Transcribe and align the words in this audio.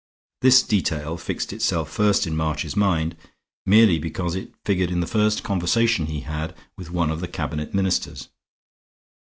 This 0.41 0.63
detail 0.63 1.15
fixed 1.15 1.53
itself 1.53 1.91
first 1.91 2.25
in 2.25 2.35
March's 2.35 2.75
mind 2.75 3.15
merely 3.67 3.99
because 3.99 4.33
it 4.33 4.51
figured 4.65 4.89
in 4.89 4.99
the 4.99 5.05
first 5.05 5.43
conversation 5.43 6.07
he 6.07 6.21
had 6.21 6.55
with 6.75 6.89
one 6.89 7.11
of 7.11 7.21
the 7.21 7.27
cabinet 7.27 7.75
ministers. 7.75 8.29